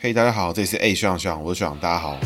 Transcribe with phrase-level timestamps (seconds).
[0.00, 2.16] 嘿，大家好，这里是 A 学长学长，我是学长，大家好。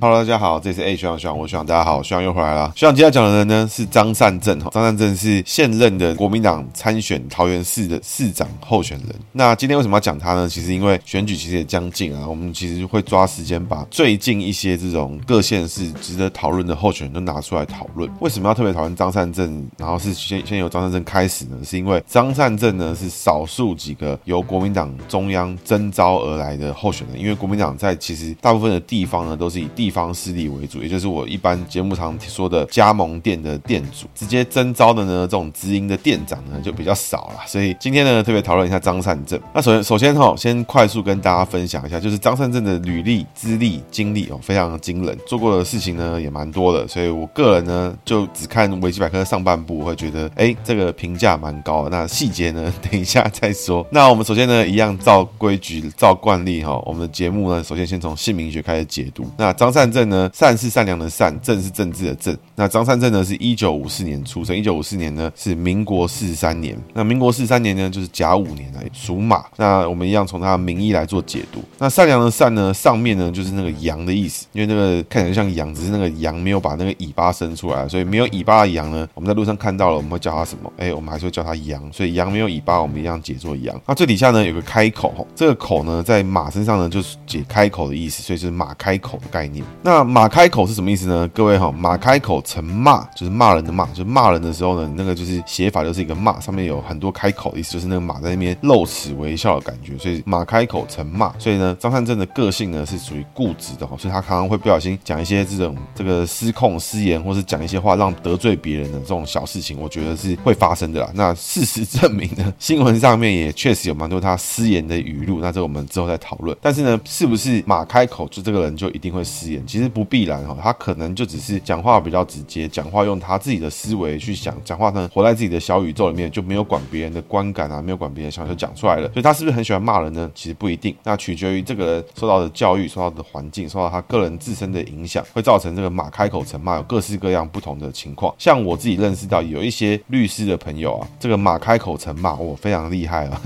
[0.00, 2.72] Hello，大家好，这里是 A 学长学长，我是学长，大家好，学长又回来了。
[2.76, 9.08] 学长今天要讲的人呢是张善政哈，张善政是现任的国民党参选桃园市的市长候选人。
[9.32, 10.48] 那今天为什么要讲他呢？
[10.48, 18.08] 其实因为选举其实也将近啊，我们其实会抓时间把最近一些这种各县市值得讨论的候选人都拿出来讨论。
[18.20, 19.66] 为什么要特别讨论张善政？
[19.76, 21.56] 然后是先先由张善政开始呢？
[21.64, 37.40] 是因为张善政呢是少数几个由国民党中央征召而来的候选人，因为国民党在其实大部分的地方呢都是以地地方势力为主，也就是我一般节目常说的加盟店的店主，直接征招的呢，这种直营的店长呢就比较少了。
[37.46, 39.40] 所以今天呢，特别讨论一下张善政。
[39.54, 46.86] 那首先，首先哈，先快速跟大家分享一下，就是张善政的履历、资历、经历哦，非常的惊人，做过的事情呢也蛮多的。
[46.86, 51.88] 所以我个人呢，就只看维基百科上半部，会觉得，哎，这个评价蛮高。
[51.88, 53.86] 那细节呢， 等一下再说。
[53.90, 59.24] 那我们首先呢，一样照规矩、照惯例哈，我们的节目呢，首先先从姓名学开始解读。
[59.36, 60.28] 那张善善政呢？
[60.34, 62.36] 善是善良的善，政是政治的政。
[62.56, 66.76] 那张善政呢，是一九五四年出生，一九五四年呢是民国四十三年。
[66.94, 69.44] 那民国四十三年呢，就是甲午年来属马。
[69.56, 71.62] 那我们一样从他的名义来做解读。
[71.78, 80.72] 那善良的善呢，上面呢就是那个羊的意思，因为那个看起来像羊，只是那个羊没有把那个尾巴伸出来，所以没有尾巴的羊呢，我们在路上看到了，我们会叫它什么？
[80.76, 81.80] 哎，我们还是会叫它羊。
[81.92, 83.80] 所以羊没有尾巴，我们一样解作羊。
[83.86, 89.64] 那最底下呢有个开口，这个口呢在马身上呢就是解开口的意思，所以是马开口的概念。
[89.80, 91.28] 那马开口是什么意思呢？
[91.28, 101.32] 各位哈，马开口成骂，就是骂人的骂，就是骂人的时候呢，那个就是写法就是一个骂，上面有很多开口的意思，就是那个马在那边露齿微笑的感觉，所以马开口成骂。
[101.38, 111.08] 所以呢，张善政的个性呢是属于固执的哈，所以他常常会不小心讲一些这种这个失控失言，或是讲一些话让得罪别人的这种小事情，我觉得是会发生的啦。
[111.14, 116.54] 那事实证明呢，新闻上面也确实有蛮多他失言的语录，那这我们之后再讨论。
[116.60, 119.57] 但是呢，是不是马开口就这个人就一定会失言？
[119.66, 120.56] 其实不必然哈。
[120.62, 129.10] 他可能就只是讲话比较直接，讲话用他自己的思维去想，讲话呢活在自己的小宇宙里面，就没有管别人的观感啊，没有管别人想就讲出来了。
[129.12, 130.30] 所以他是不是很喜欢骂人呢？
[130.34, 138.34] 其实不一定，那取决于这个人受到的教育、受到的环境、受到他个人自身的影响，会造成这个马开口成骂，有各式各样不同的情况。
[138.38, 143.40] 像我自己认识到有一些律师的朋友啊，这个马开口成骂，我非常厉害啊，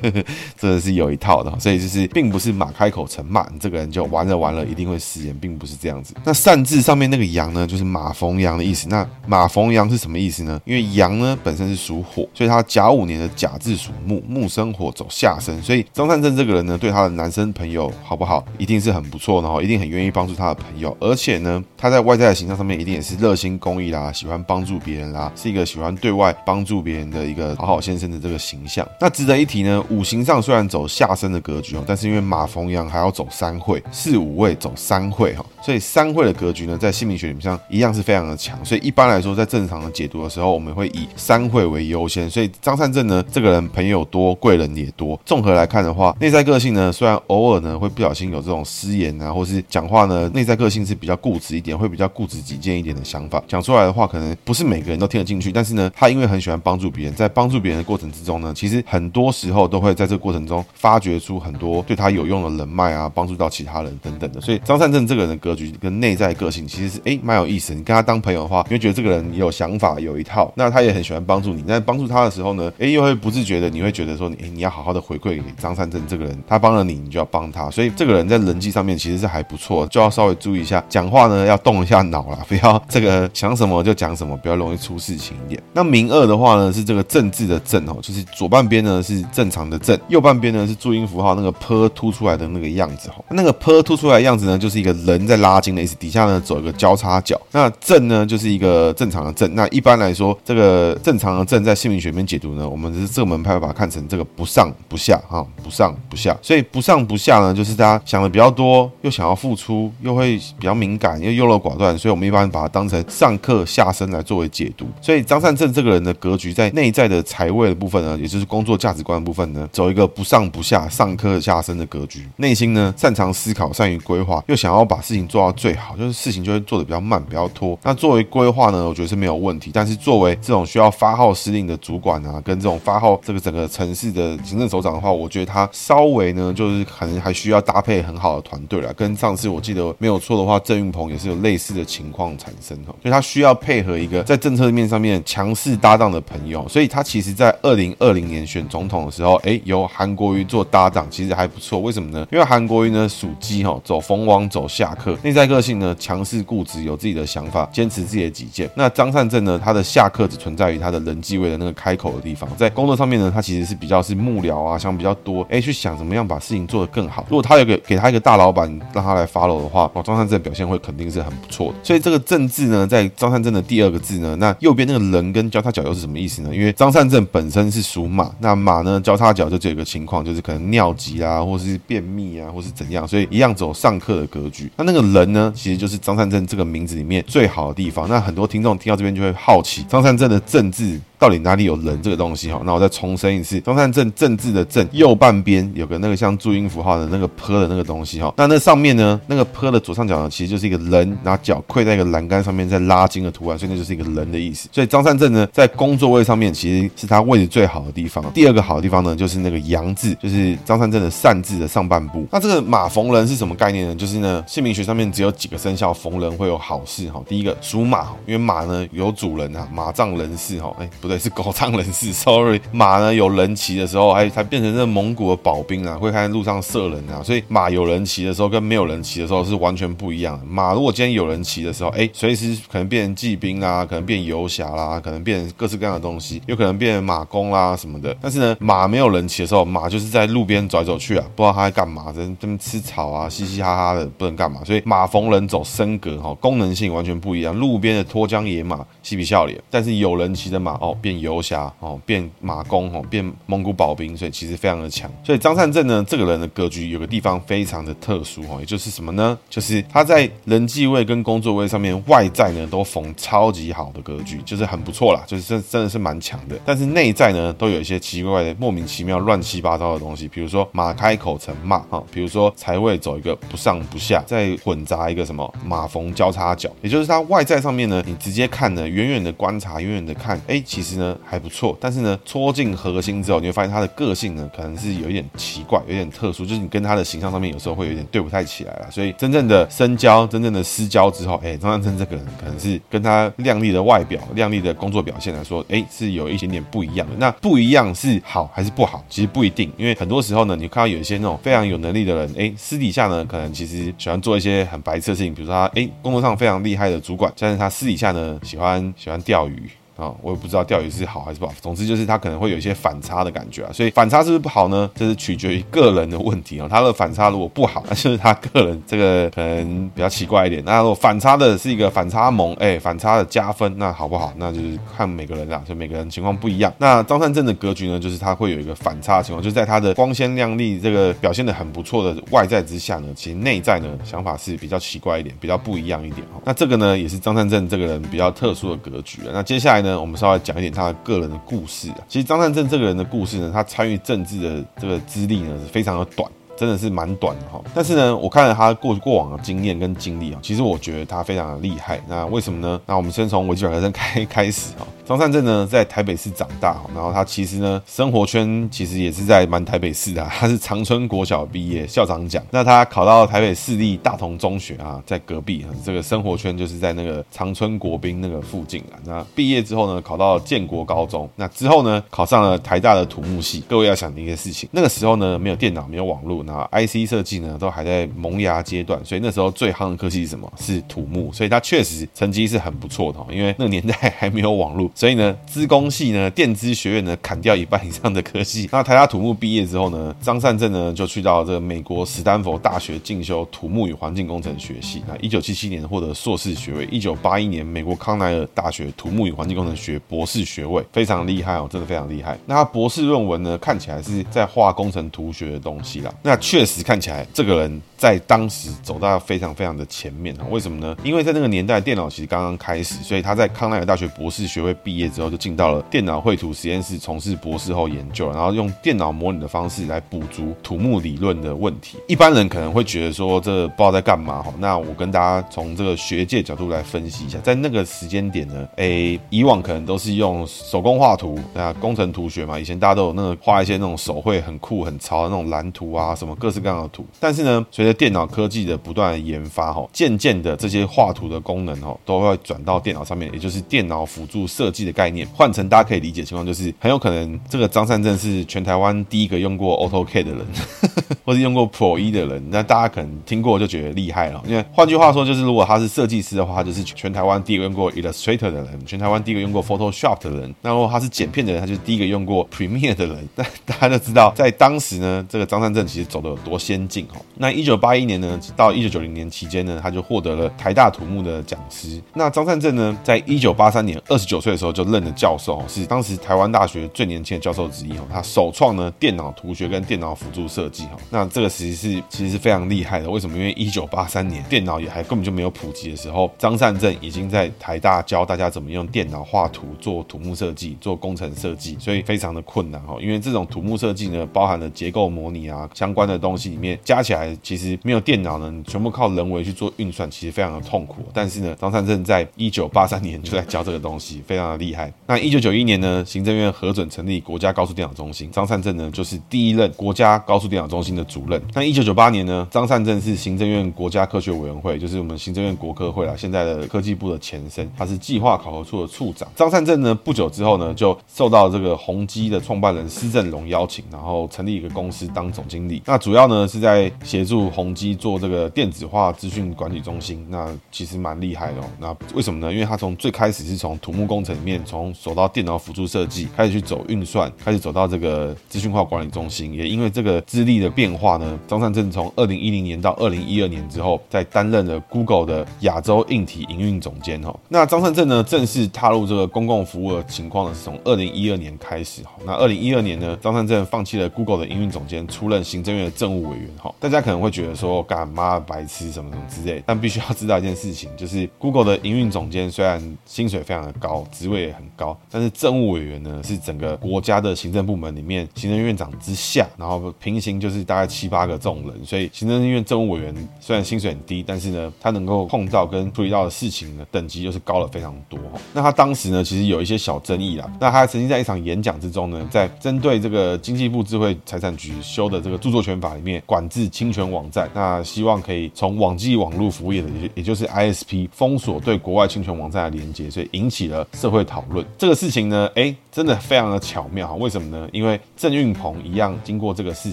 [0.56, 1.58] 真的是有一套的。
[1.58, 6.14] 所以就是并不是马开口成骂，你这个人就完了完了，一定会失言，并不是这样子。
[6.24, 8.88] 那善字上面那个羊呢，就是马逢羊的意思。
[8.88, 10.60] 那马逢羊是什么意思呢？
[10.64, 15.60] 因为羊呢本身是属火，所以他甲午年的甲字属木，木生火走下身。
[15.62, 20.96] 所以张善政这个人呢，对他的男生朋友好不好，一定是很不错的，然后一定很愿意帮助他的朋友。
[21.00, 28.86] 而且呢，他在外在的形象上面一定也是热心公益啦，喜欢帮助别人啦，是一个喜欢对外帮助别人的一个好好先生的这个形象。
[29.00, 36.76] 那值得一提呢，五行上虽然走下身的格局哦，但是因为马逢羊还要走三会，四五位走三会哈，所以三会的格局呢。
[36.78, 42.30] 在姓名学里面上一样是非常的强，所以一般来说，在正常的解读的时候，我们会以三会为优先。
[42.30, 45.18] 所以张善政呢，这个人朋友多，贵人也多。
[45.24, 55.50] 综合来看的话，内在个性呢，虽然偶尔呢会不小心有这种失言啊，或是讲话呢，内在个性是比较固执一点，会比较固执己见一点的想法，讲出来的话可能不是每个人都听得进去。
[55.50, 64.40] 但是呢，他因为很喜欢帮助别人，在帮助别人的过程之中呢，其实很多时候都会在这个过程中发掘出很多对他有用的人脉啊，帮助到其他人等等的。
[64.40, 66.66] 所以张善政这个人格局跟内在个性。
[66.66, 67.74] 其实是哎蛮有意思。
[67.74, 70.52] 你跟他当朋友的话，你会觉得这个人有想法，有一套。
[70.54, 71.64] 那他也很喜欢帮助你。
[71.66, 76.38] 但帮助他的时候呢，哎又会不自觉的，你会觉得说，哎你要好好的回馈给张善政这个人。
[76.46, 77.70] 他帮了你，你就要帮他。
[77.70, 85.62] 所以这个人在人际上面其实是还不错，就要稍微注意一下，讲话呢要动一下脑啦，不要这个想什么就讲什么，不要容易出事情一点。
[85.72, 93.24] 那名二的话呢，是这个政治的政哦，就是左半边呢是正常的正，右半边呢是注音符号那个坡凸出来的那个样子哦。
[93.30, 99.52] 那个坡凸出来的样子呢，就是一个人在拉筋的意思，底下呢走一个交叉角，那正呢就是一个正常的正。
[99.54, 106.36] 那一般来说，这个正常的正在姓名学里面解读呢，我们是这个门派会把它看成这个不上不下哈，不上不下。
[106.42, 111.96] 所以不上不下呢，就是大家想的比较多，又想要付出，又会比较敏感，又优柔寡断。
[111.96, 114.86] 所以我们一般把它当成上克下身来作为解读。
[115.00, 122.26] 所以张善政这个人的格局，在内在的财位的部分呢，也就是工作价值观的部分呢，走一个不上不下、上克下身的格局。
[122.36, 127.78] 内心呢擅长思考，善于规划，又想要把事情做到最好，就是事情就会做得比较慢，比较拖。
[127.82, 129.70] 那作为规划呢，我觉得是没有问题。
[129.72, 138.92] 但是作为这种需要发号施令的主管啊，跟这种发号这个整个城市的行政首长的话，我觉得他稍微呢，就是可能还需要搭配很好的团队了。
[138.92, 146.68] 跟上次我记得没有错的话，郑运鹏也是有类似的情况产生哈，所以他需要配合一个在政策面上面强势搭档的朋友。
[146.68, 151.80] 所以他其实在二零二零年选总统的时候，哎，由韩国瑜做搭档，其实还不错。
[151.80, 152.26] 为什么呢？
[152.30, 153.08] 因为韩国瑜呢？
[153.08, 158.68] 属鸡哈，走逢王走下克，内在个性呢强势固执，有自己的想法，坚持自己的己见。
[158.74, 167.24] 那张善政呢，他的下克只存在于他的人际位的那个开口的地方，在工作上面呢，他其实是比较是幕僚啊，想比较多，哎，去想怎么样把事情做得更好。
[167.28, 171.78] 如果他有个给他一个大老板让他来 follow 的话，哦，张善政表现会肯定是很不错的。
[171.82, 176.50] 所以这个政字呢，在张善政的第二个字呢，那右边那个人跟交叉脚又是什么意思呢？
[176.54, 184.70] 因为张善政本身是属马，那马呢交叉脚就这个情况，就是可能尿急啊，或是便秘啊，或是怎样，所以一样走上课的格局。
[184.76, 188.08] 那那个人呢，其实就是张善政这个名字里面最好的地方。
[188.08, 190.98] 那很多听众听到这边就会好奇，张善政的政治。
[191.18, 192.62] 到底哪里有人这个东西哈？
[192.64, 198.32] 那我再重申一次，张善政政治的政右半边有个那个像注音符号的那个坡的那个东西哈。
[198.36, 204.68] 那那上面呢，那个坡的左上角呢，其实就是一个人，然后脚跪在一个栏杆上面在拉筋的图案，所以那就是一个人的意思。
[204.70, 208.24] 所以张善政呢，在工作位上面其实是他位置最好的地方。
[208.32, 212.26] 第二个好的地方呢，就是那个阳字，就是张善政的善字的上半部。
[212.30, 213.94] 那这个马逢人是什么概念呢？
[213.96, 217.20] 就是呢，姓名学上面只有几个生肖逢人会有好事哈。
[217.28, 220.72] 第一个属马，因为马呢有主人啊，马仗人势哈。
[220.78, 222.12] 哎，对，是狗仗人势。
[222.12, 227.22] Sorry，马呢有人骑的时候，哎，才变成这蒙古的保兵啊，会看路上射人啊。
[227.22, 230.44] 所以马有人骑的时候，跟没有人骑的时候是完全不一样的。
[230.44, 238.14] 马如果今天有人骑的时候，哎，随时可能变成骑兵啦，可能变游侠啦，可能变各式各样的东西，有可能变成马弓啦什么的。
[238.20, 244.60] 但是呢，马没有人骑的时候，马就是在路边走来走去啊，不知道他在干嘛，在这边吃草啊，嘻嘻哈哈的，不能干嘛。
[244.64, 247.56] 所以马逢人走升格哈，功能性完全不一样。
[247.56, 250.96] 路边的脱缰野马嬉皮笑脸，但是有人骑的马哦。
[251.00, 255.10] 变游侠哦，变马弓哦，变蒙古保兵，所以其实非常的强。
[255.24, 259.38] 所以张善政呢，这个人的格局有个地方非常的特殊哦，也就是什么呢？
[259.48, 266.58] 就是他在人际位跟工作位上面，外在呢都逢超级好的格局，就是很不错啦，就是真真的是蛮强的。
[266.64, 280.87] 但是内在呢，都有一些奇怪的、莫名其妙、乱七八糟的东西，比如说马开口成骂啊，比如说财位走一个不上不下，再混杂一个什么马逢交叉脚，也就是他外在上面呢，你直接看呢，远远的观察，远远的看，哎，其实。
[280.88, 288.90] 其实呢还不错，但是呢戳进核心之后，你会发现他的个性呢可能是有一点奇怪，有点特殊，就是你跟他的形象上面有时候会有点对不太起来了。
[288.90, 297.12] 所以真正的深交，真正的私交之后，哎，张善政这个人可能是跟他亮丽的外表、亮丽的工作表现来说，哎，是有一点点不一样的。
[297.18, 299.04] 那不一样是好还是不好？
[299.10, 309.68] 其实不一定，因为很多时候呢，你看到有一些那种非常有能力的人，哎，私底下呢可能其实喜欢做一些很白痴的事情，比如说他哎工作上非常厉害的主管，但是他私底下呢喜欢喜欢钓鱼。
[309.98, 311.52] 啊、我也不知道钓鱼是好还是不好。
[311.60, 314.88] 总之就是他可能会有一些反差的感觉啊，所以反差是不是不好呢？
[314.94, 320.62] 这是取决于个人的问题啊、他的反差如果不好，那就是他个人这个可能比较奇怪一点。
[320.64, 324.32] 那如果反差的是一个反差萌，哎，反差的加分，那好不好？
[324.36, 326.72] 那就是看每个人啦，就每个人情况不一样。
[326.78, 336.24] 那张善正的格局呢，就是他会有一个反差情况，就是在他的光鲜亮丽这个表现的很不错的外在之下呢，其实内在呢想法是比较奇怪一点，比较不一样一点。
[336.44, 339.22] 那这个呢，也是张善正这个人比较特殊的格局。
[339.32, 339.87] 那接下来呢？
[339.96, 341.98] 我们稍微讲一点他的个人的故事啊。
[342.08, 346.30] 其实张善政这个人的故事呢，他参与政治的这个资历呢，是非常的短。
[346.58, 352.00] 真的是蛮短的哈，但是呢，我看了他过过往的经验跟经历啊，其实我觉得他非常的厉害。
[352.08, 352.80] 那为什么呢？
[352.84, 354.84] 那我们先从维基百科上开 开始哈。
[355.06, 360.22] 张善政呢，在台北市长大，然后他其实呢，生活圈其实也是在蛮台北市的。
[360.28, 362.42] 他是长春国小毕业，校长奖。
[362.50, 368.98] 那他考到台北市立大同中学啊，在隔壁，这个生活圈就是在那个长春国宾那个附近啊。
[369.04, 373.62] 那毕业之后呢，考到建国高中，那之后呢，考上了台大的土木系。
[373.68, 376.38] 各位要想的一个事情，那个时候呢，没有电脑，没有网络。
[376.48, 380.50] 那 IC 设计呢，都还在萌芽阶段，所以那时候最夯的科技是什么？
[380.56, 383.18] 是土木，所以他确实成绩是很不错的。
[383.30, 388.68] 因为那个年代还没有网络，所以呢，资工系呢，电资学院呢，砍掉一半以上的科系。
[388.72, 395.02] 那台大土木毕业之后呢，张善政呢就去到这个美国史丹佛大学进修土木与环境工程学系。
[395.06, 402.38] 那一九七七年获得硕士学位，一九八一年美国康奈尔大学土木与环境工程学博士学位，非常厉害哦，真的非常厉害。
[402.46, 406.14] 那他博士论文呢，看起来是在画工程图学的东西啦。
[406.22, 410.46] 那确实看起来这个人在当时走到非常非常的前面啊。
[410.50, 410.96] 为什么呢？
[411.02, 421.98] 因为在那个年代，电脑其实刚刚开始，所以他在康奈尔大学博士学位毕业之后，就进到了电脑绘图实验室从事博士后研究，然后用电脑模拟的方式来补足土木理论的问题。
[422.06, 424.52] 一般人可能会觉得说，这不知道在干嘛哈。
[424.58, 437.04] 那我跟大家从这个学界角度来分析一下，在那个时间点呢，诶，以往可能都是用手工画图，那工程图学嘛，以前大家都有那个画一些那种手绘很酷很潮的那种蓝图啊，什么各式各样的图。
[437.20, 445.26] 但是呢，随着电脑科技的不断研发哈，渐渐的这些画图的功能哦，都会转到电脑上面，也就是电脑辅助设计的概念。
[445.34, 450.46] 换成大家可以理解情况，就是很有可能这个张善政是全台湾第一个用过 AutoCAD 的人，
[451.24, 452.42] 或是用过 Pro E 的人。
[452.50, 460.54] 那大家可能听过就觉得厉害了，因为换句话说，就是如果他是设计师的话，他就是全台湾第一个用过 Illustrator 的人，全台湾第一个用过 Photoshop 的人。
[460.62, 463.28] 那如果他是剪片的人，他就是第一个用过 Premiere 的人。
[463.34, 467.16] 那大家就知道，在当时呢，这个张善政其实走得有多先进哦。
[467.36, 472.00] 那一九八一年呢，到一九九零年期间呢，他就获得了台大土木的讲师。
[472.14, 478.06] 那张善政呢，在一九八三年二十九岁的时候就任了教授，是当时台湾大学最年轻的教授之一哦。
[478.10, 480.98] 他首创呢电脑图学跟电脑辅助设计哈。
[481.10, 483.08] 那这个其实是其实是非常厉害的。
[483.08, 483.38] 为什么？
[483.38, 492.96] 因为一九八三年电脑也还根本就没有普及的时候，张善政已经在台大教大家怎么用电脑画图做土木设计、做工程设计，所以非常的困难哈。
[493.00, 501.02] 因为这种土木设计呢，包含了结构模拟啊相关的东西里面加起来，其实没有电脑呢，你全部靠人为去做运算，其实非常的痛苦。
[501.12, 504.92] 但是呢，张善政在一九八三年就在教这个东西，非常的厉害。
[505.08, 511.42] 那一九九一年呢，行政院核准成立国家高速电脑中心，张善政呢就是第一任国家高速电脑中心的主任。
[511.52, 519.28] 那一九九八年呢，张善政是行政院国家科学委员会，就是我们行政院国科会啦，现在的科技部的前身，他是计划考核处的处长。
[519.34, 525.82] 张善政呢，不久之后呢，就受到这个宏基的创办人施振荣邀请，然后成立一个公司当总经理。
[525.88, 530.22] 那主要呢是在协助宏基做这个电子化资讯管理中心。
[530.28, 531.64] 那其实蛮厉害的哦。
[531.80, 532.52] 那为什么呢？
[532.52, 539.54] 因为他从最开始是从土木工程里面，从走到电脑辅助设计，开始去走运算，开始走到这个资讯化管理中心。
[539.54, 547.34] 也因为这个资历的变化呢，张善政从二零一零年到二零一二年之后，在担任了 Google 的亚洲硬体营运总监哈。
[547.48, 552.10] 那张善政呢，正式踏入这个公共服务的情况呢，是从二零一二年开始哈。
[552.26, 556.74] 那二零一二年呢，张善政放弃了 Google 的营运总监，出任行政的政务委员哈。
[556.80, 578.18] 大家可能会觉得说，干嘛白痴什么什么之类，但必须要知道一件事情，就是 Google 的营运总监虽然薪水非常的高，职位也很高，但是政务委员呢，是整个国家的行政部门里面行政院长之下，然后平行就是大概七八个这种人，所以行政院政务委员虽然薪水很低，但是呢，他能够碰到跟处理到的事情呢，等级又是高了非常多。
[578.52, 580.48] 那他当时呢，其实有一些小争议啦。
[580.60, 594.64] 那他曾经在一场演讲之中呢，在针对这个经济部智慧财产局修的这个著作权法里面管制侵权网站，那希望可以从网际网络服务业的，也也就是 ISP 封锁对国外侵权网站的连接，所以引起了社会讨论。
[594.76, 597.14] 这个事情呢，哎，真的非常的巧妙。
[597.16, 597.68] 为什么呢？
[597.72, 599.92] 因为郑运鹏一样经过这个事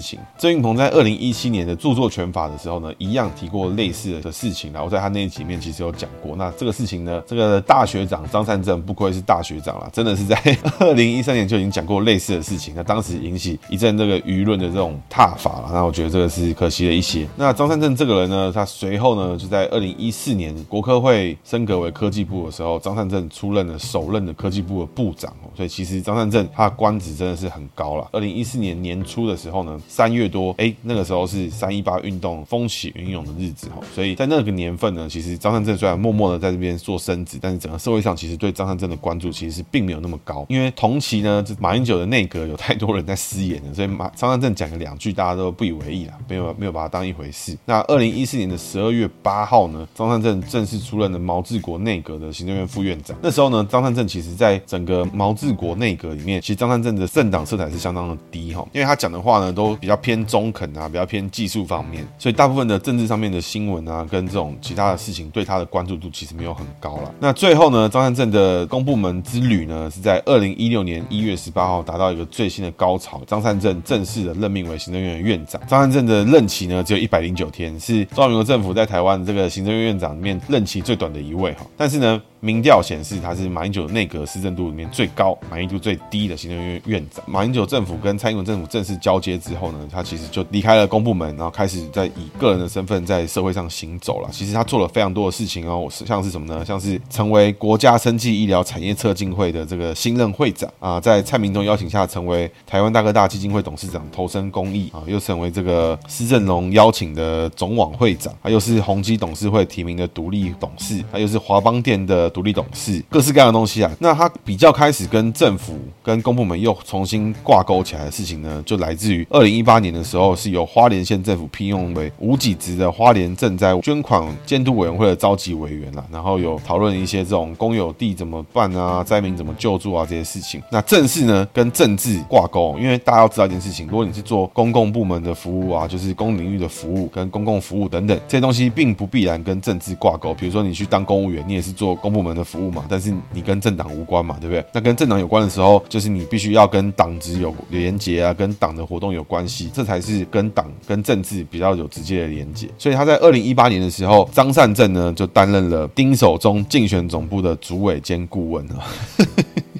[0.00, 4.72] 情，郑运鹏在二零一七年的著作权法的时候呢，一样提过类似的事情。
[4.72, 6.36] 然后在他那一集里面其实有讲过。
[6.36, 10.36] 那这个事情呢，这个大学长张善政不愧是大学长啦，真的是在
[10.78, 12.74] 二零一三年就已经讲过类似的事情。
[12.76, 15.65] 那当时引起一阵这个舆论的这种挞伐了。
[15.72, 17.26] 那我觉得这个是可惜了一些。
[17.36, 25.32] 那张善政这个人呢，他随后呢就在二零一四年国科会升格为科技部的时候，张善政出任了首任的科技部的部长。
[25.54, 28.08] 所以其实张善政他的官职真的是很高了。
[28.12, 33.76] 二零一四年年初的时候呢，三月多，哎，那个时候是三一八运动风起云涌的日子哈。
[33.94, 40.44] 所以在那个年份呢，其实张善政虽然默默的在这边做升职，但是整个社会上其实对张善政的关注其实是并没有那么高。
[40.48, 47.56] 因为同期呢，这马英九的内阁有太多人在失言了，所以马张善政讲了两句，大家都不以为意了，没有没有把它当一回事。
[47.64, 53.16] 那二零一四年的十二月八号呢，张善政正式出任了毛治国内阁的行政院副院长。
[53.22, 67.14] 那时候呢，张善政其实在整个毛治国内阁里面，其实张善政的政党色彩是相当的低哈，因为他讲的话呢都比较偏中肯啊，比较偏技术方面，所以大部分的政治上面的新闻啊，跟这种其他的事情对他的关注度其实没有很高了。
[67.18, 75.60] 那最后呢，张善政的公部门之旅呢，是在二零一六年一月十八号达到一个最新的高潮，张善政正式的任命为行政院院长。
[75.66, 81.66] 张善政的任期呢只有一百零九天，是中华民国政府在台湾这个行政院院长里面任期最短的一位哈。
[81.76, 87.24] 但是呢，民调显示他是马英九内阁施政度里面最高、满意度最低的行政院院长。
[87.26, 94.28] 马英九政府跟蔡英文政府正式交接之后呢，他其实就离开了公部门，然后开始在以个人的身份在社会上行走了。
[94.32, 96.64] 其实他做了非常多的事情哦，像是什么呢？
[96.64, 113.90] 像是成为国家生技医疗产业策进会的这个新任会长啊，在蔡明忠邀请下，成为台湾大哥大基金会董事长，投身公益啊，又成为这个施正荣邀请的总网会长，他又是宏基董事会提名的独立董事，他又是华邦店的独立董事，各式各样的东西啊。
[113.98, 130.62] 那他比较开始跟政府、跟公部门又重新挂钩起来的事情呢，就来自于二零一八年的时候，是由花莲县政府聘用为无给职的花莲赈灾捐款监督委员会的召集委员啦，然后有讨论一些这种公有地怎么办啊，灾民怎么救助啊这些事情。
[130.70, 140.34] 那正式呢跟政治挂钩，因为大家要知道一件事情，如果你是做公共部门的服务啊，就是公领域的服务跟公共服务等等这些东西，并不必然跟政治挂钩。
[140.34, 144.64] 比如说你去当公务员，你也是做公部门的服务嘛，但是你跟政党无关嘛，对不对？
[144.72, 152.68] 那跟政党有关的时候，就是你必须要跟党职有连结啊，跟党的活动有关系，这才是跟党跟政治比较有直接的连结。
[152.78, 158.86] 所以他在二零一八年的时候，张善政呢就担任了丁守中竞选总部的主委兼顾问啊。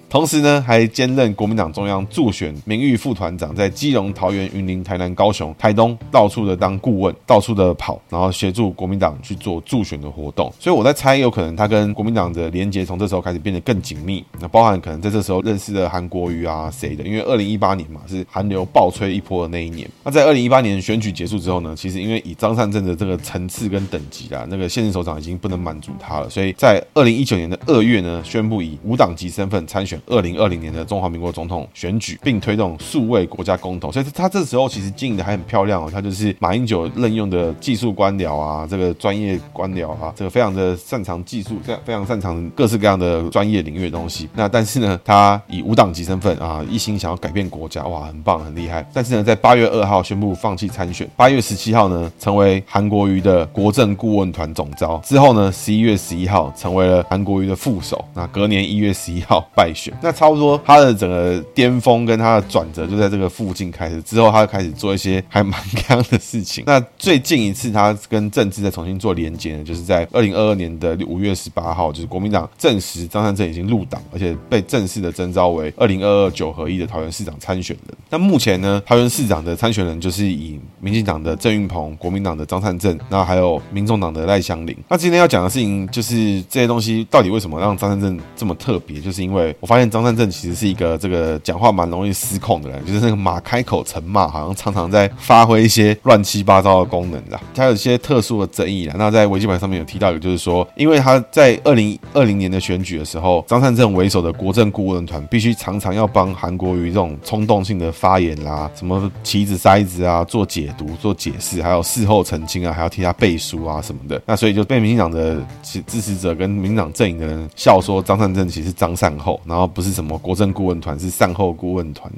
[0.08, 10.50] 同时呢，还兼任国民党中央助选名誉副团长，在基隆、桃园、云林、台南、高雄、台东到处的当顾问，到处的跑，然后协助国民党去做助选的活动。
[10.60, 14.24] 所以我在猜，有可能他跟国民党的连结从这时候开始变得更紧密。
[14.40, 19.90] 那包含可能在这时候认识的韩国瑜啊谁的，因为二零一八年嘛是韩流爆吹一波的那一年。
[20.04, 29.95] 那在二零一八年选举结束之后呢，其实因为以张善政的这个层次跟等级啊，那个现任首长已经不能满足他了，所以在二零一九年的二月呢，宣布以无党籍身份参选。
[30.06, 35.90] 二零二零年的中华民国总统选举，并推动数位国家公投，所以他这时候其实经营的还很漂亮哦。
[35.92, 44.28] 他就是马英九任用的技术官僚啊，这个专业官僚啊，这个非常的擅长技术，非非常擅长各式各样的专业领域的东西。
[44.34, 48.86] 那但是呢，他以无党籍身份啊，一心想要改变国家，哇，很棒，很厉害。
[48.92, 54.98] 但是呢，在八月二号宣布放弃参选，八月十七号呢，成为韩国瑜的国政顾问团总召。
[55.04, 58.04] 之后呢，十一月十一号成为了韩国瑜的副手。
[58.14, 59.85] 那隔年一月十一号败选。
[60.02, 66.64] 那差不多他的整个巅峰跟他的转折就在这个附近开始，之后他就开始做一些还蛮 干的事情。
[66.66, 77.96] 那最近一次他跟政治再重新做连接呢，就是在二零二二年的五月十八号，就是国民党证实张善政已经入党，而且被正式的征召为二零二二九合一的桃园市长参选人。
[78.10, 84.76] 那目前呢，桃园市长的参选人就是以民进党的郑运鹏、国民党的张善政，那还有民众党的赖香林。
[84.88, 89.00] 那今天要讲的事情就是这些东西到底为什么让张善政这么特别？
[89.00, 97.38] 就是因为我发发现张善政其实是一个这个讲话蛮容易失控的人，就是那个马开口成骂，好像常常在发挥一些乱七八糟的功能的。
[97.54, 98.94] 他有一些特殊的争议啦。
[98.96, 114.22] 那在维基百上面有提到一个，就是说，因为他在二零二零年的选举的时候，张善政为首的国政顾问团必须常常要帮韩国瑜这种冲动性的发言啦，什么棋子筛子啊，做解读、做解释，还有事后澄清啊，还要替他背书啊什么的。
[114.24, 122.12] 那所以就被民进党的支持者跟民进党阵营的人笑说，张善政其实张善后，然后不是什么国政顾问团，是善后顾问团。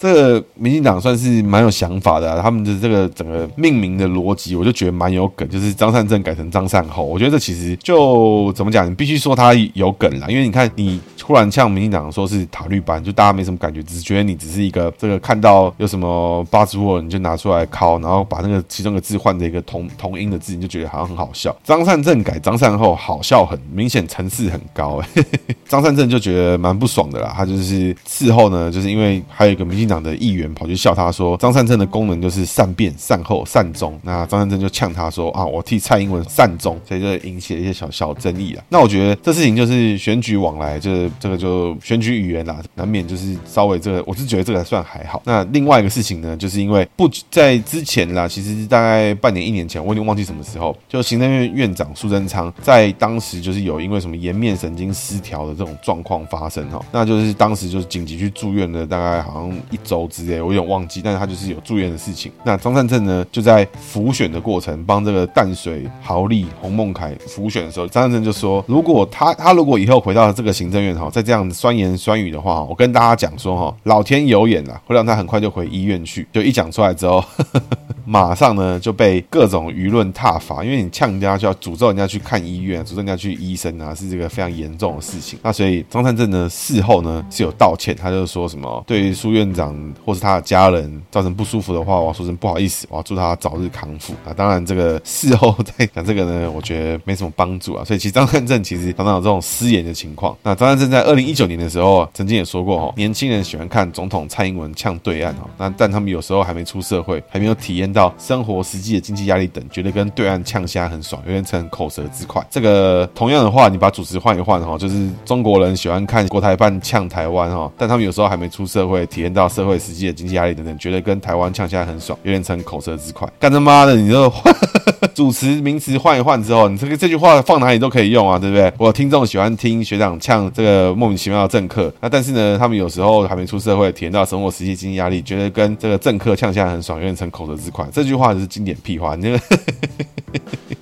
[0.00, 21.54] 这个民进党算是蛮有想法的，他们的这个整个命名的逻辑，我就觉得蛮有梗，就是张善政改成张善后，我觉得这其实就怎么讲，你必须说他有梗啦，因为你看你突然像民进党说是塔绿班，就大家没什么感觉，只是觉得你只是一个这个看到有什么八字货，你就拿出来拷，然后把那个其中的字换成一个同同音的字，你就觉得好像很好笑。
[21.62, 25.24] 张善政改张善后，好笑很明显，层次很高，欸。
[25.68, 29.89] 张善政就觉得蛮不爽的啦，他就是事后呢，就是因为还有一个民进。
[29.90, 33.98] 党的议员跑去笑他说，张善政的功能就是善变、善后、善终。
[34.02, 38.62] 那张善政就呛他说啊，我替蔡英文善终，所以就引起了一些小小争议了。
[38.68, 45.20] 那我觉得这事情就是选举往来，就是这个就选举语言啦，难免就是稍微这个，我是觉得这个还算还好。
[45.26, 59.79] 那另外一个事情呢，就是因为不在之前啦，其实大概半年一年前，我已经忘记什么时候，就行政院院长苏贞昌在当时就是有因为什么颜面神经失调的这种状况发生哈，那就是当时就是紧急去住院的，大概好像一。
[59.84, 62.30] 周之类，我有点忘记，但是他就是有住院的事情。
[62.44, 76.26] 那张善政呢，就在辅选的过程，帮这个淡水豪利洪孟凯辅选的时候，张善政就说，如果他他如果以后回到这个行政院哈，再这样酸言酸语的话，我跟大家讲说哈，老天有眼啊，会让他很快就回医院去。
[76.32, 77.22] 就一讲出来之后。
[78.10, 85.38] 马上呢就被各种舆论挞伐，因为你呛人家就要诅咒人家去看医院，诅咒人家去医生啊，是这个非常严重的事情。
[85.44, 94.34] 那所以张善政呢事后呢是有道歉，他就说什么对于苏院长或是他的家人造成不舒服的话，我要说声不好意思，我要祝他早日康复啊。
[94.36, 97.84] 当然这个事后再讲这个呢，我觉得没什么帮助啊。
[97.84, 100.36] 所以其实张善政其实常常有这种失言的情况。
[100.42, 112.40] 那张善政在二零一九年的时候曾经也说过哦，年轻人喜欢看总统蔡英文呛对岸哦，那但他们有时候还没出社会，还没有体验到生活实际的经济压力等，觉得跟对岸呛虾很爽，有点成口舌之快。
[112.48, 123.28] 这个同样的话，你把主持换一换哈，就是中国人喜欢看国台办呛台湾哈，但他们有时候还没出社会，体验到社会实际的经济压力等等，觉得跟台湾呛虾很爽，有点成口舌之快。
[123.40, 124.32] 干他妈的，你就
[125.14, 128.72] 主持名词换一换之后，你这个这句话放哪里都可以用啊，对不对？
[128.78, 137.86] 我听众喜欢听学长呛这个莫名其妙的政客，那但是呢，他们有时候还没出社会，体验到生活实际经济压力，觉得跟这个政客呛虾很爽，有点成口舌之快。
[137.90, 139.40] 这句话是经典屁话，你这个。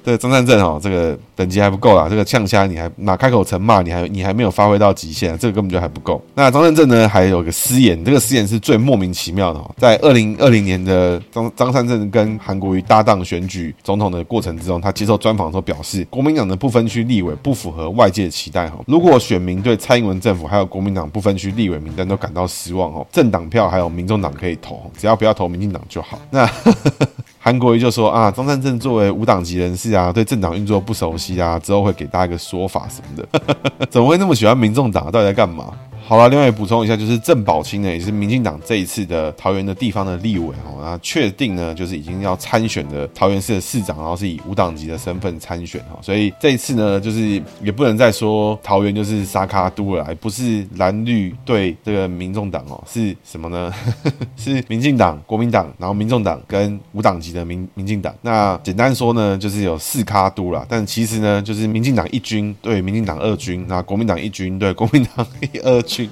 [0.08, 2.08] 这个张善政哦，这个等级还不够啦。
[2.08, 6.18] 这个呛虾你还哪开口成骂，你还你还没有发挥到极限，这个根本就还不够。
[6.34, 9.70] 那张善政呢，还有个私言，这个私言是最莫名其妙的哦。
[9.76, 18.78] 在二零二零年的张张善政跟韩国瑜搭档选举总统的过程之中，他接受专访的时候表示，国民党的不分区立委不符合外界的期待哈。
[18.86, 26.18] 如果选民对蔡英文政府还有国民党不分区立委名单都感到失望哦，政党票还有民众党可以投，只要不要投民进党就好。
[26.30, 26.48] 那。
[27.40, 35.04] 韩国瑜就说啊，张善政作为无党籍人士啊，对政党运作不熟悉啊，之后会给大家一个说法什么的， 怎么会那么喜欢民众党？
[35.10, 35.72] 到底在干嘛？
[36.06, 53.70] 好了，另外也补充一下，就是郑宝清呢，也是民进党这一次的桃园的地方的立委哦，那确定呢，就是已经要参选的桃园市的市长，然后是以无党籍的身份参选哈，所以这一次呢，就是也不能再说桃园就是沙卡都了，不是蓝绿对这个民众党哦，是什么呢？
[54.34, 58.14] 是民进党、国民党，然后民众党跟无党籍的民民进党。
[58.22, 66.08] 那简单说呢，就是有四卡都啦，但其实呢，就是民进党一军对民进党二军，那国民党一军对国民党一二军。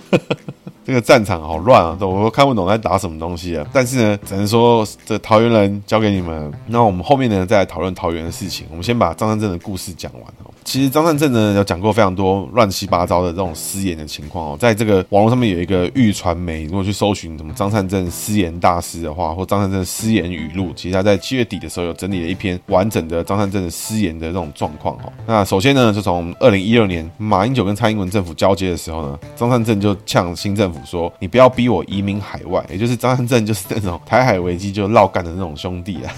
[0.86, 3.66] 这个战场好乱啊，我都看不懂在打什么东西啊。
[3.72, 6.52] 但是呢，只能说这桃园人交给你们。
[6.68, 8.68] 那我们后面呢，再来讨论桃园的事情。
[8.70, 10.50] 我们先把张三镇的故事讲完哦。
[10.66, 14.56] 其实张善政呢，有讲过非常多乱七八糟的这种失言的情况哦。
[14.58, 25.12] 在这个网络上面有一个玉传媒，如果去搜寻什么张善政失言大师的话，或张善政失言语录，其实他在七月底的时候有整理了一篇完整的张善政的失言的这种状况哦。
[25.24, 36.12] 那首先呢，就从二零一二年马英九跟蔡英文政府交接的时候呢，张善政就呛新政府说：“你不要逼我移民海外。”也就是张善政就是那种台海危机就绕干的那种兄弟啊。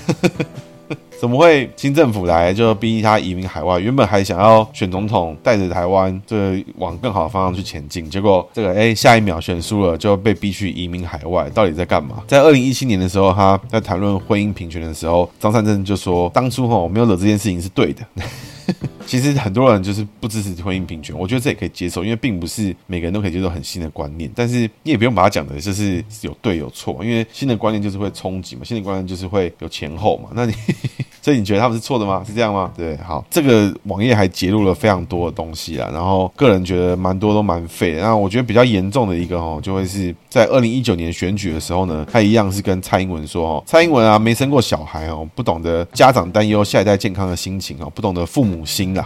[1.21, 3.81] 怎么会新政府来就逼他移民海外？
[3.81, 12.23] 原本还想要选总统，带着台湾这往更好的方向去前进，结果这个哎下一秒选输了，就被逼去移民海外，到底在干嘛？
[12.29, 18.05] 在二零一七年的时候，他在谈论婚姻平权的时候，张善政就说：“当初吼没有惹这件事情是对的。
[19.07, 24.31] ”其实很多人就是不支持婚姻平权，我觉得这也可以接受，因为并不是每个人都可以接受很新的观念。
[24.37, 30.29] 但是你也不用把它讲的就是有对有错，因为新的观念就是会冲击嘛，新的观念就是会有前后嘛。
[30.35, 30.53] 那你
[31.29, 32.25] 所以你觉得他们是错的吗？
[32.27, 32.73] 是这样吗？
[32.75, 38.01] 对，好，这个网页还揭露了非常多的东西啊，然后个人觉得蛮多都蛮废的。
[38.01, 48.99] 那我觉得比较严重的一个哦，就会是在二零一九年选举的时候呢，他一样是跟蔡英文说哦，蔡英文啊没生过小孩哦，不懂得家长担忧下一代健康的心情哦，不懂得父母心。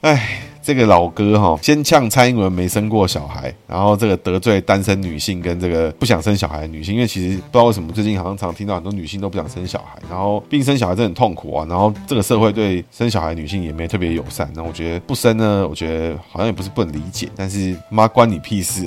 [0.00, 18.84] 哎，这个老哥哈，先呛蔡英文没生过小孩，然后这个得罪单身女性跟这个不想生小孩的女性，因为其实不知道为什么最近好像常听到很多女性都不想生小孩，然后并生小孩真的很痛苦啊，然后这个社会对生小孩女性也没特别友善，那我觉得不生呢，我觉得好像也不是不能理解，但是 妈关你屁事。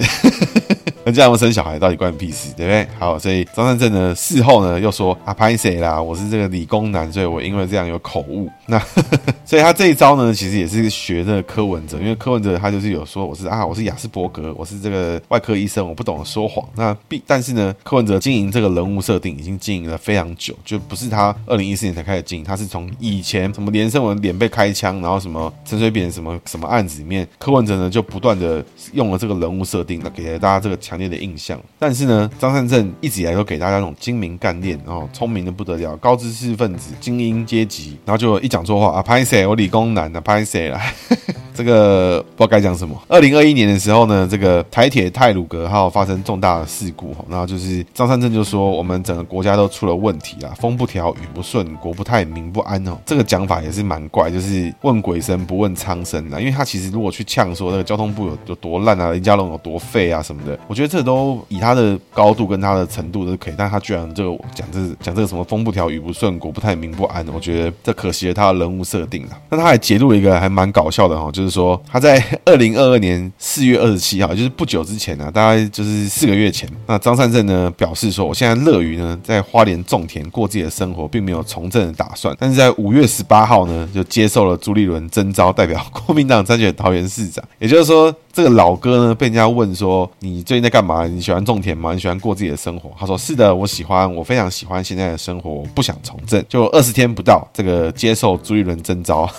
[1.05, 2.85] 人家要生小孩到底关你屁事，对不对？
[2.99, 5.99] 好，所以张善政呢事后呢又说啊，拍谁啦？
[5.99, 8.49] 我是这个理工男，所以我因为这样有口误。
[8.69, 8.79] 那
[9.45, 16.65] 所以他这一招呢，其实也是学这个柯文哲，因为柯文哲他就是有说我是啊，我是雅斯伯格，我是这个外科医生，我不懂得说谎。
[16.75, 31.10] 那必但是呢，柯文哲经营这个人物设定已经经营了非常久，就不是他二零一四年才开始经营，他是从以前什么连胜文脸被开枪，然后什么陈水扁什么什么案子里面，柯文哲呢就不断的用了这个人物设定，给了大家这个强烈。
[31.10, 40.78] 的印象，但是呢，张善政一直以来都给大家那种精明干练，然后聪明的不得了，高知识分子、精英阶级，然后就一讲讲错话啊，拍谢我理工男的拍谢了。
[41.56, 42.95] 这个不知道该讲什么。
[43.08, 52.98] 二零二一年的时候呢，这个台铁泰鲁阁号发生重大的事故，然后就是张善政就说我们整个国家都出了问题啊，风不调雨不顺，国不太民不安哦。
[53.06, 56.39] 这个讲法也是蛮怪，就是问鬼神不问苍生啊。
[56.39, 69.29] 因为他其实如果去呛说那个交通部有有多烂啊，林佳龙有多废啊什么的，我觉得这都以他的高度跟他的程度都可以，但他居然这个讲这讲这个什么风不调雨不顺，国不太民不安，我觉得这可惜了他人物设定了。
[69.49, 82.35] 那他还揭露一个还蛮搞笑的哈，就是说他在 二零二二年四月二十七号，就是不久之前呢、啊，大概就是四个月前，那张善政呢表示说，我现在乐于呢在花莲种田过自己的生活，并没有从政的打算。
[82.39, 87.43] 但是在五月十八号呢，就接受了朱立伦征召，代表 国民党参选桃园市长。
[87.59, 91.05] 也就是说，这个老哥呢被人家问说，你最近在干嘛？
[91.05, 91.93] 你喜欢种田吗？
[91.93, 92.91] 你喜欢过自己的生活？
[92.99, 96.43] 他说是的，我喜欢，我非常喜欢现在的生活，我不想从政。
[96.47, 99.30] 就二十天不到，这个接受朱一伦征召。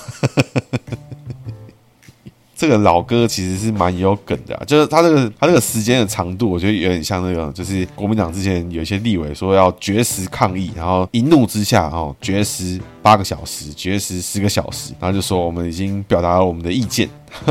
[2.55, 17.09] 这个老哥其实是蛮有梗的，啊，就是他这个他这个时间的长度，我觉得有点像那个，就是国民党之前有一些立委说要绝食抗议，然后一怒之下哦绝食八个小时，绝食十个小时，然后就说我们已经表达了我们的意见。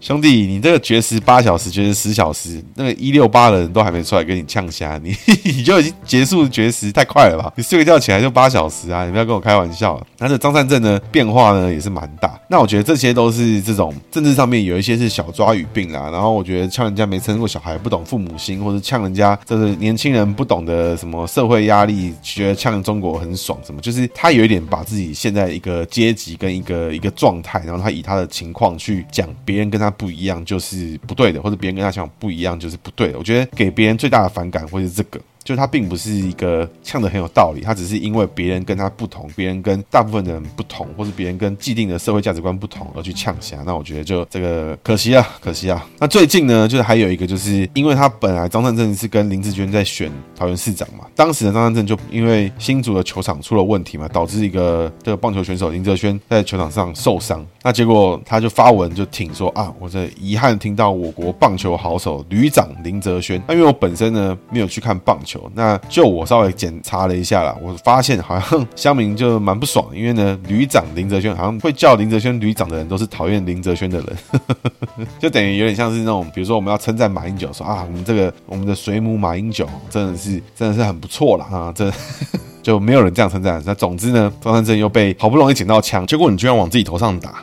[0.00, 7.52] 兄弟，你这个绝食八小时，绝食十小时，那个一六八的人都还没出来跟你呛虾，你 你就已经结束绝食，太快了吧？
[7.56, 9.04] 你睡个觉起来就八小时啊！
[9.04, 10.06] 你不要跟我开玩笑了。
[10.16, 12.40] 但是张善政呢，变化呢也是蛮大。
[12.48, 16.08] 那我觉得这些都是这种政治上面有一些是小抓语病啦。
[16.12, 29.88] 然后我觉得呛人家没生过小孩，不懂父母心，或者呛人家这是年轻人不懂得什么社会压力，觉得呛中国很爽什么，就是他有一点把把自己现在一个阶级跟一个一个状态，然后他以他的情况去讲别人跟他。
[29.98, 33.18] 不一样就是不对的，或者别人跟他想不一样就是不对的。
[33.18, 35.18] 我觉得给别人最大的反感会是这个。
[35.48, 43.56] 就他并不是一个呛得很有道理，他只是因为别人跟他不同，别人跟大部分的人不同，或是别人跟既定的社会价值观不同而去呛下。
[43.64, 45.86] 那我觉得就这个可惜啊，可惜啊。
[45.98, 57.42] 那最近呢，就是还有一个，就是因为他本来张善政是跟林志娟在选桃园市长嘛，当时的张善政就因为新竹的球场出了问题嘛，导致一个这个棒球选手林哲轩在球场上受伤。
[57.62, 63.42] 那结果他就发文就挺说啊，我这遗憾听到我国棒球好手旅长林哲轩。
[63.48, 65.37] 那因为我本身呢没有去看棒球。
[65.54, 81.92] 那就我稍微检查了一下啦，我发现好像 乡民就蛮不爽，因为呢，旅长林哲轩好像会叫林哲轩旅长的人都是讨厌林哲轩的人， 就等于有点像是那种，比如说我们要称赞马英九，说啊，我们这个我们的水母马英九真的是真的是很不错了啊，这
[82.62, 83.62] 就没有人这样称赞。
[83.64, 87.42] 那总之呢，方山镇又被好不容易捡到枪，结果你居然往自己头上打。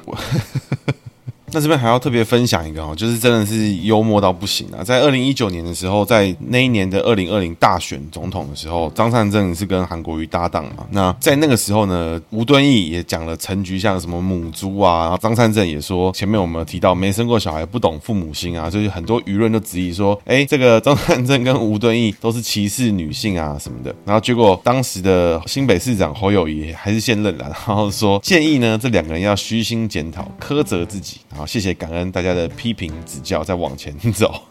[1.56, 4.84] 那这边还要特别分享一个哦，就是真的是幽默到不行啊！
[4.84, 10.86] 在二零一九年的时候，在那一年的二零二零大选总统的时候，张善政是跟韩国瑜搭档嘛。
[10.92, 23.96] 那在那个时候呢，吴敦义也讲了陈菊像什么母猪啊，然后张善政也说前面我们有提到没生过小孩不懂父母心啊，所以很多舆论都质疑说，哎，这个张善政跟吴敦义都是歧视女性啊什么的。
[24.04, 31.45] 然后结果当时的新北市长侯友宜还是现任了，然后说建议呢这两个人要虚心检讨，苛责自己，然后。
[31.46, 34.42] 谢谢感恩大家的批评指教，再往前走。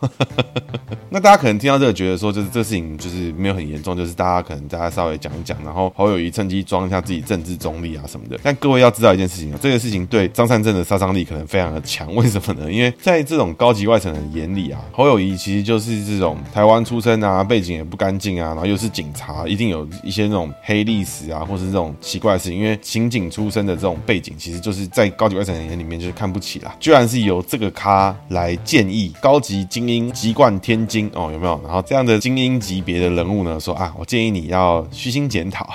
[1.10, 8.38] 那大家可能听到这个，觉得说就是这事情就是没有很严重，就是大家可能大家稍微讲一讲，然后侯友谊趁机装一下自己政治中立啊什么的。
[8.42, 12.12] 但各位要知道一件事情啊，这个事情对张善政的杀伤力可能非常的强。
[12.16, 12.70] 为什么呢？
[12.70, 22.58] 因为在这种高级外省人眼里啊，侯友谊其实就是这种台湾出身啊，背景也不干净啊，然后又是警察，一定有一些那种黑历史啊，或是这种奇怪的事情。
[22.58, 26.74] 因为刑警出身的这种背景，其实就是在高级外省人眼里面就是看不起啦。
[26.84, 31.58] 居然是由这个咖来建议高级精英籍贯天津哦，有没有？
[31.64, 35.66] 然后这样的精英级别的人物呢，说啊，我建议你要虚心检讨。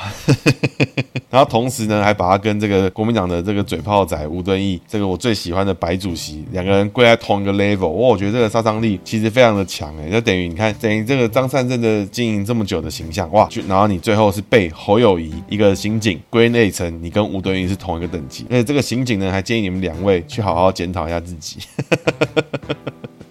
[1.29, 7.89] 然后同时呢，还把他跟这个国民党的这个嘴炮仔吴敦义，这个我最喜欢的白主席，两个人归在同一个 level。
[7.89, 21.59] 哇，我觉得这个杀伤力其实非常的强哎，就等于你看，等于这个张善政的经营这么久的形象，哇，就然后你最后是被侯友宜一个刑警归类成你跟吴敦义是同一个等级，而且这个刑警呢，还建议你们两位去好好检讨一下自己。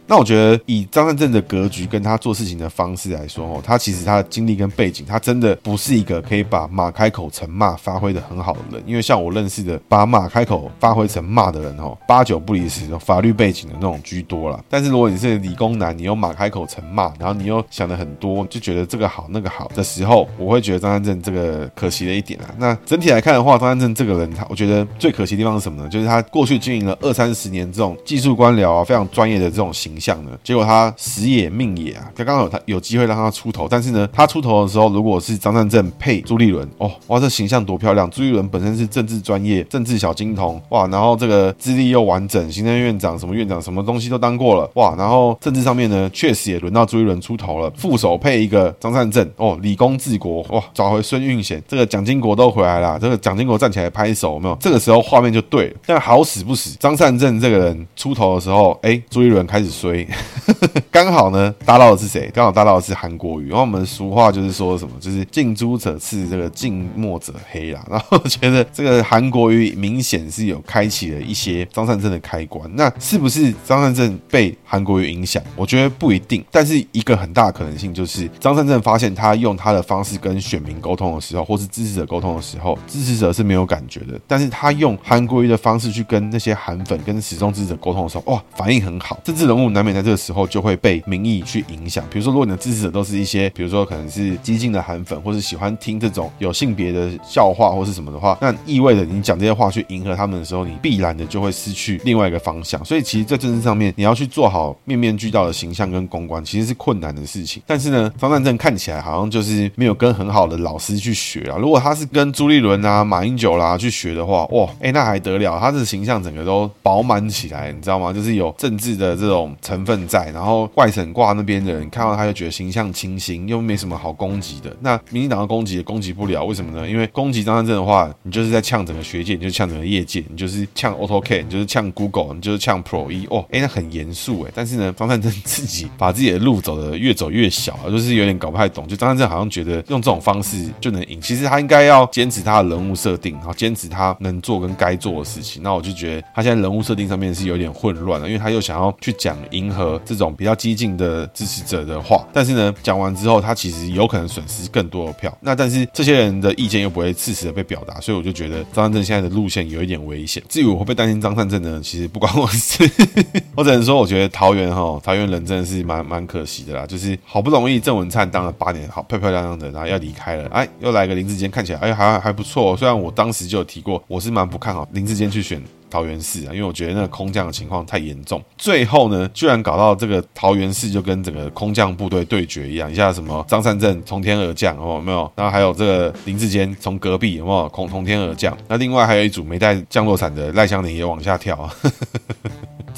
[0.09, 8.83] 那我觉得以张善政的格局跟他做事情的方式来说，哦，他其实他的经历跟背景，他真的不是一个可以把马开口成骂发挥的很好的人。
[8.87, 14.65] 因为像我认识的把马开口发挥成骂的人，哦，八九不离十，法律背景的那种居多了。
[14.71, 22.49] 但是如果你是理工男，你又马开口成骂，然后你又想的很多，就觉得这个好那个好的时候，我会觉得张善政这个可惜的一点啊。
[22.57, 25.89] 那整体来看的话，张善政这个人，他我觉得最可惜的地方是什么呢？
[25.91, 30.31] 就是他过去经营了二三十年这种技术官僚啊，非常专业的这种形形象呢？
[30.45, 38.09] 结果他死也命也啊，刚刚好他有机会让他出头，但是呢，他出头的时候，如果是张善政配朱立伦，哦，哇，这形象多漂亮！
[38.11, 47.71] 朱立伦本身是政治专业、政治小金童，哇，然后这个资历又完整，行政院长、什么院长、什么东西都当过了，哇，然后政治上面呢，确实也轮到朱立伦出头了。
[47.77, 54.57] 副手配一个张善政，哦，理工治国，哇，找回孙运贤，这个蒋经国都回来了，这个蒋经国站起来拍手，没有？
[54.61, 55.77] 这个时候画面就对了。
[55.87, 60.85] 但好死不死，张善政这个人出头的时候，哎，朱立伦开始衰，sweet.
[60.99, 62.29] 刚好呢搭到的是谁？
[62.35, 63.51] 刚好搭到的是韩国瑜。
[63.51, 64.91] 然后我们俗话就是说什么？
[64.99, 67.81] 就是近朱者赤，这个近墨者黑啦。
[67.89, 72.69] 然后我觉得这个韩国瑜明显是有开启了一些张善政的开关。
[72.75, 75.41] 那是不是张善政被韩国瑜影响？
[75.55, 76.45] 我觉得不一定。
[76.51, 84.19] 但是一个很大的可能性就是，张善政发现他用他的方式跟选民沟通的时候，或是支持者沟通的时候，支持者是没有感觉的。
[84.27, 89.17] 但是他用韩国瑜的方式去跟那些韩粉、跟始终支持者沟通的时候，哇，反应很好。
[89.23, 92.03] 政治人物难免在这个时候就会被被民意去影响。
[92.11, 102.83] 比如说，如果你的支持者都是一些，比如说可能是激进的韩粉，或是喜欢听这种有性别的笑话或是什么的话，那意味着你讲这些话去迎合他们的时候，你必然的就会失去另外一个方向。
[102.87, 107.63] 所以，其实，在政治上面，你要去做好面面俱到的形象跟公关，其实是困难的事情。
[107.67, 111.59] 但是呢，张善政看起来好像就是没有跟很好的老师去学啊。
[111.59, 115.59] 如果他是跟朱立伦啊、马英九啦、去学的话，哇，哎，那还得了？
[115.61, 118.11] 他的形象整个都饱满起来，你知道吗？
[118.11, 124.75] 就是有政治的这种成分在，然后外省挂那边的人看到他就觉得形象清新，又没什么好攻击的。
[124.79, 126.89] 那民进党的攻击也攻击不了，为什么呢？
[126.89, 133.27] 因为攻击张善政的话，你就是在呛整个学界，你就呛整个业界，你就是呛 AutoCAD，你就是呛 Google，你就是呛 Pro E。
[133.29, 134.53] 哦，哎，那很严肃哎。
[134.55, 138.87] 但是呢，张善政自己把自己的路走得越走越小啊，就是有点搞不太懂。
[138.87, 145.61] 就张善政好像觉得用这种方式就能赢，其实他应该要坚持他的人物设定，然后坚持他能做跟该做的事情。
[145.61, 155.35] 那我就觉得他现在人物设定上面是有点混乱了，因为他又想要去讲迎合这种比较激进的支持者的话，但是呢，讲完之后他其实有可能损失更多的票。
[155.41, 160.43] 那但是这些人的意见又不会适时的被表达，所以我就觉得张善政现在的路线有一点危险。
[160.49, 161.81] 至于我会不会担心张善政呢？
[161.83, 162.91] 其实不关我事，
[163.55, 166.85] 我只能说我觉得桃园哈，桃园人真的是蛮蛮可惜的啦。
[166.85, 172.77] 就是好不容易郑文灿当了八年，好漂漂亮亮的，然后要离开了，哎，又来个林志坚，看起来哎还还不错。
[172.77, 175.63] 虽然我当时就有提过，我是蛮不看好林志坚去选。
[175.91, 185.31] 桃园市啊，因为我觉得那个空降的情况太严重，最后呢，居然搞到这个桃园市就跟整个空降部队对决一样，一下什么张善政从天而降，有没有？
[185.35, 188.57] 然后还有这个林志坚从隔壁有没有空从天而降？
[188.69, 191.75] 那另外还有一组没带降落伞的赖香林也往下跳啊。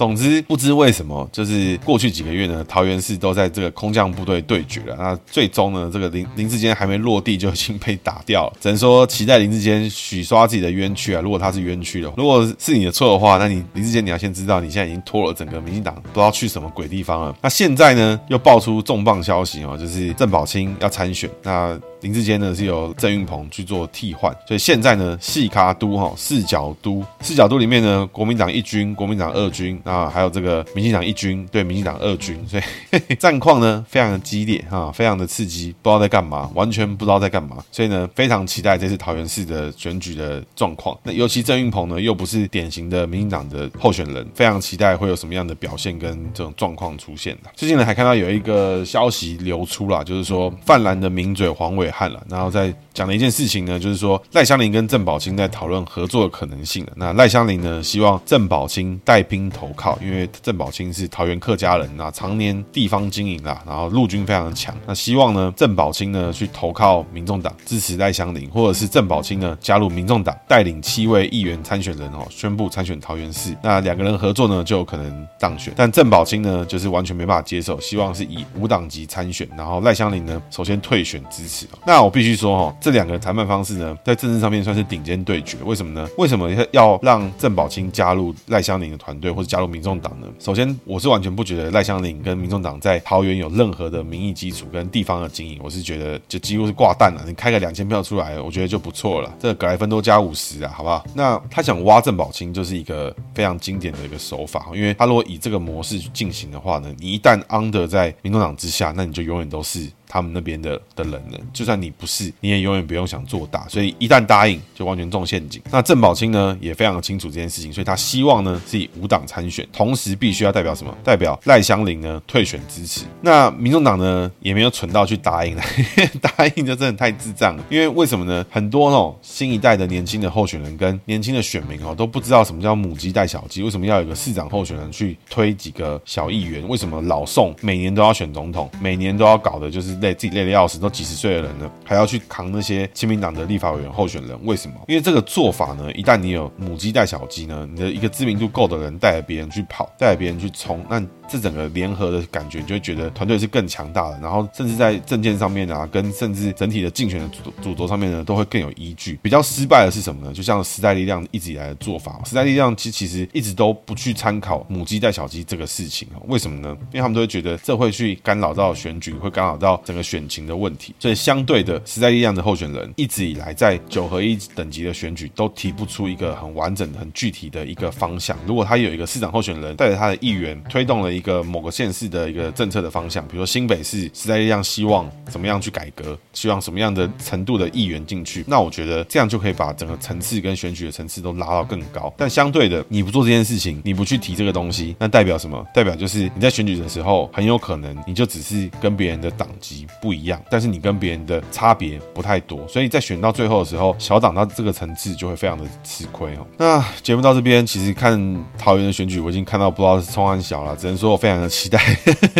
[0.00, 4.96] 总之，不知为什么，就是过去几个月呢，桃园市都在这个空降部队对决了。
[4.98, 8.52] 那最终呢，这个林林志坚还没落地就已经被打掉了。
[8.58, 11.20] 只能说期待林志坚洗刷自己的冤屈啊！
[11.20, 17.36] 如果他是冤屈的，如果是你的错的话，那你林志坚你要先知道，你现在已经拖了整个民进党不知道去什么鬼地方了。
[17.42, 21.28] 那现在呢，又爆出重磅消息哦，就是郑宝清要参选。
[21.42, 40.98] 那林志坚呢是由郑运鹏去做替换，所以现在呢，四卡都哈四角都四角都里面呢，国民党一军，国民党二军啊，还有这个民进党一军对民进党二军，所以 战况呢非常的激烈哈，非常的刺激，不知道在干嘛，完全不知道在干嘛，所以呢非常期待这次桃园市的选举的状况。
[41.02, 47.50] 那尤其郑运鹏呢又不是典型的民进党的候选人，非常期待会有什么样的表现跟这种状况出现的。
[47.54, 56.86] 最近呢还看到有一个消息流出啦，就是说泛蓝的名嘴黄伟汉了，然后再讲了一件事情呢，就是说赖香林跟郑宝清在讨论合作的可能性。
[56.96, 64.74] 那赖香林呢，希望郑宝清带兵投靠，因为郑宝清是桃园客家人那，常年地方经营啊，然后陆军非常的强。
[64.86, 73.56] 那希望呢，郑宝清呢去投靠民众党，支持赖香林，或者是郑宝清呢加入民众党，带领七位议员参选人哦，宣布参选桃园市。
[73.62, 75.72] 那两个人合作呢，就有可能当选。
[75.76, 81.66] 但郑宝清呢，就是完全没办法接受，希望是以无党籍参选，然后赖香林呢，首先退选支持。
[81.86, 85.56] 那我必须说哈，这两个谈判方式呢，在政治上面算是顶尖对决。
[85.64, 86.08] 为什么呢？
[86.18, 90.26] 为什么要让郑宝清加入赖香林的团队，或者加入民众党呢？
[90.38, 95.58] 首先，我是完全不觉得赖香林跟民众党在桃园有任何的民意基础跟地方的经营。
[95.62, 97.24] 我是觉得就几乎是挂蛋了。
[97.26, 99.34] 你开个两千票出来，我觉得就不错了。
[99.40, 101.04] 这个葛来分都加五十啊，好不好？
[101.14, 104.66] 那他想挖郑宝清，就是一个非常经典的一个手法。
[104.74, 109.90] 因为他如果以这个模式去进行的话呢，你一旦 under 在民众党之下，那你就永远都是。
[110.10, 111.40] 他们那边的的人了。
[111.52, 113.66] 就算你不是，你也永远不用想做大。
[113.68, 115.62] 所以一旦答应，就完全中陷阱。
[115.70, 120.92] 那郑宝清呢，也非常清楚这件事情，所以他希望呢是以无党参选，同时必须要代表什么？
[121.04, 123.02] 代表赖香林呢退选支持。
[123.20, 125.62] 那民众党呢也没有蠢到去答应了，
[126.20, 127.64] 答应就真的太智障了。
[127.70, 128.44] 因为为什么呢？
[128.50, 136.66] 很多那种新一代的年轻的候选人跟年轻的选民哦都不知道什么叫母鸡带小鸡，为什么要有个市长候选人去推几个小议员？
[136.66, 144.38] 为什么老宋每年都要选总统，每年都要搞的就是累自己累得要死，都几十岁的人了，还要去扛那些亲民党的立法委员候选人？
[144.44, 144.74] 为什么？
[144.88, 151.02] 因为这个做法呢，一旦你有母鸡带小鸡呢，你的一个知名度够的人带着别人去跑，带着别人去冲，那。
[151.32, 159.16] 这整个联合的感觉，你就会觉得团队是更强大的，然后甚至在政见上面啊，跟甚至整体的竞选的主主轴上面呢，都会更有依据。
[159.22, 160.32] 比较失败的是什么呢？
[160.32, 166.08] 就像时代力量一直以来的做法，时代力量其其实一直都不去参考母鸡带小鸡这个事情。
[166.26, 166.76] 为什么呢？
[166.86, 170.94] 因为他们都会觉得这会去干扰到选举，会干扰到整个选情的问题。
[171.00, 178.38] 所以相对的，时代力量的候选人一直以来在九合一等级的选举都提不出一个很完整、很具体的一个方向。
[178.46, 192.14] 如果他有一个市长候选人带着他的议员推动了一个某个县市的一个政策的方向，比如说新北市时代力量希望怎么样去改革，希望什么样的程度的议员进去，那我觉得这样就可以把整个层次跟选举的层次都拉到更高。
[192.16, 195.66] 但相对的，你不做这件事情，你不去提这个东西，那代表什么？
[195.74, 206.46] 代表就是你在选举的时候，很有可能你就只是跟别人的党籍不一样，但是你跟别人的差别不太多，所以在选到最后的时候，小党到这个层次就会非常的吃亏哦。
[206.56, 211.50] 那节目到这边，其实看桃园的选举，我已经看到不知道是冲安小了，只能说我非常的。
[211.50, 211.78] 期待，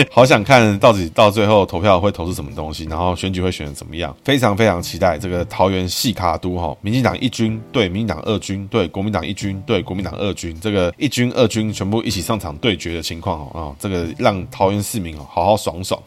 [0.09, 16.01] 好想看到底到最后投票会投出什么东西，然后选举会选的怎么样，非常非常期待这个桃园细卡都哈，民进党一军对民进党二军对国民党一军对国民党二军，这个一军二军全部一起上场对决的情况哦啊，这个让桃园市民哦好好爽爽。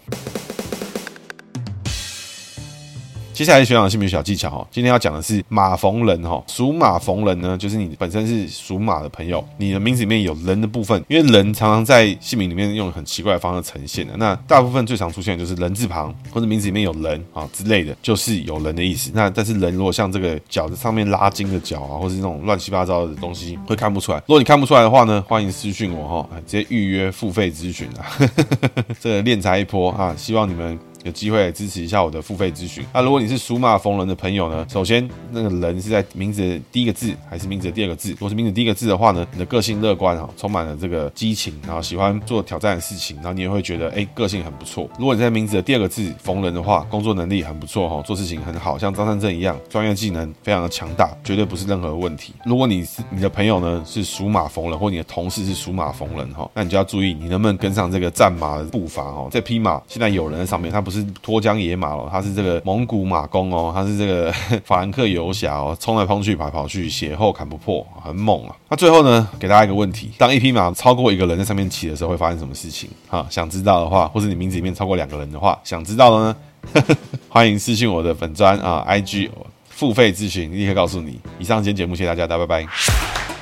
[3.34, 19.10] 接下来学长姓名小技巧哈，今天要讲的是马逢人哈，属马逢人呢，就是你本身是属马的朋友，你的名字里面有人的部分，因为人常常在姓名里面用很奇怪的方式呈现的，那大部分最常出现的就是人字旁或者名字里面有人啊之类的，就是有人的意思。
[19.16, 24.20] 那但是人如果像这个脚的上面拉筋的脚啊，或是那种乱七八糟的东西，会看不出来。
[24.20, 28.06] 如果你看不出来的话呢，欢迎私讯我哈，直接预约付费咨询啊，
[29.02, 30.78] 这个敛财一波啊，希望你们。
[31.04, 32.84] 有机会支持一下我的付费咨询。
[32.94, 38.12] 那如果你是属马逢人的朋友呢，首先那个人是在名字的第一个字还是名字的第二个字？
[38.12, 44.90] 如果是名字第一个字的话呢，你的个性乐观哈，充满了这个激情，然后喜欢做挑战的事情，然后你也会觉得哎，个性很不错。
[44.98, 52.34] 如果你在名字的第二个字逢人的话，工作能力很不错哈，做事情很好，像张三正一样，专业技能非常的强大，绝对不是任何问题。
[52.46, 59.28] 如果你是你的朋友呢是属马逢人，或你的同事是属马逢人哈，那你就要注意你能不能跟上这个战马的步伐哦。
[59.32, 64.32] 这匹马现在有人在上面，它不是脱缰野马哦，它是这个蒙古马公哦，它是这个
[64.64, 68.56] 法兰克游侠哦，冲来冲去，跑来跑去，血厚砍不破，很猛啊。
[68.70, 72.90] 那最后呢，给大家一个问题：当一匹马超过一个人在上面骑的时候，会发生什么事情？
[73.10, 76.36] 哈，想知道的话，或是你名字里面超过两个人的话，想知道的呢？
[77.28, 79.30] 欢迎私信我的粉专啊，IG
[79.70, 81.20] 付费咨询，立刻告诉你。
[81.40, 83.33] 以上今天节目，谢谢大家，大家拜拜。